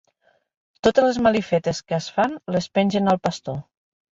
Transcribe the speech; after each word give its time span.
Totes 0.87 1.05
les 1.07 1.19
malifetes 1.27 1.81
que 1.91 1.99
es 1.99 2.09
fan, 2.17 2.35
les 2.57 2.71
pengen 2.79 3.13
al 3.13 3.21
pastor. 3.29 3.63